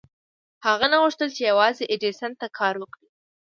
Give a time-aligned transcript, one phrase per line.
[0.65, 3.07] هغه نه غوښتل چې يوازې ايډېسن ته کار وکړي.